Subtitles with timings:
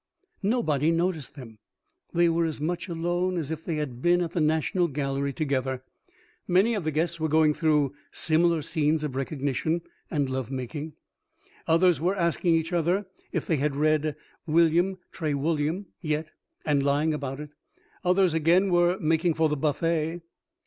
[0.41, 1.59] Nobody noticed them.
[2.11, 5.83] They were as much alone as if they had been at the National Gallery together.
[6.47, 10.93] Many of the guests were going through similar scenes of recognition and love making;
[11.67, 14.15] others were asking each other if they had read
[14.47, 16.31] "William Trewulliam" yet,
[16.65, 17.51] and lying about it
[18.03, 20.23] others again were making for the buffet.